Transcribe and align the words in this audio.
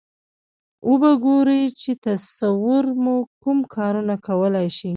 و 0.89 0.91
به 1.01 1.11
ګورئ 1.23 1.61
چې 1.81 1.91
تصور 2.05 2.85
مو 3.03 3.15
کوم 3.41 3.59
کارونه 3.75 4.13
کولای 4.27 4.67
شي. 4.77 4.89